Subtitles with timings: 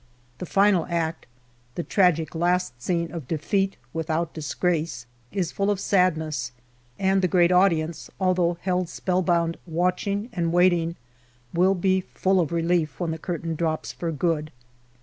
[0.39, 1.27] The final act,
[1.75, 6.51] the tragic last scene of defeat without disgrace, is full of sadness,
[6.97, 10.95] and the great audience, although held spellbound watching and waiting,
[11.53, 14.49] will be full of relief when the curtain drops for good.